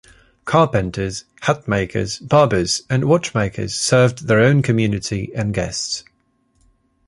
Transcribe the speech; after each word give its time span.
Carpenters, 0.45 1.25
hat-makers, 1.41 2.17
barbers 2.17 2.81
and 2.89 3.05
watchmakers 3.05 3.75
served 3.79 4.25
their 4.27 4.39
own 4.39 4.63
community 4.63 5.31
and 5.35 5.53
guests. 5.53 6.03